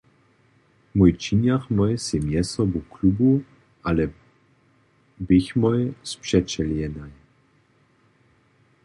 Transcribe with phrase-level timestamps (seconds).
[0.95, 3.31] Mój činjachmoj sej mjezsobu klubu,
[3.89, 4.03] ale
[5.27, 7.11] běchmoj spřećelenaj.